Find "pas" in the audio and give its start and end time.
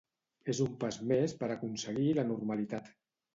0.83-0.97